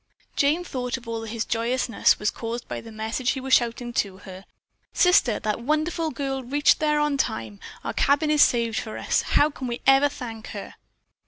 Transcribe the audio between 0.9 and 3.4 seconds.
that all of his joyousness was caused by the message he